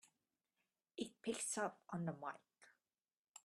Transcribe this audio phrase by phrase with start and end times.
[0.97, 2.65] It picks up on the mike!